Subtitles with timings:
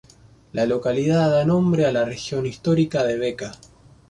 [0.53, 3.51] La localidad da nombre a la región histórica de Bačka.